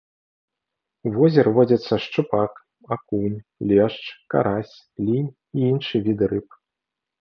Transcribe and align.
У 1.09 1.11
возеры 1.17 1.49
водзяцца 1.57 1.93
шчупак, 2.07 2.51
акунь, 2.97 3.37
лешч, 3.75 4.01
карась, 4.35 4.75
лінь 5.07 5.33
і 5.33 5.57
іншыя 5.73 6.01
віды 6.13 6.25
рыб. 6.37 6.47